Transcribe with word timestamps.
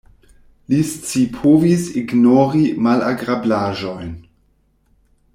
Li 0.71 0.77
scipovis 0.91 1.83
ignori 2.01 2.63
malagrablaĵojn. 2.87 4.11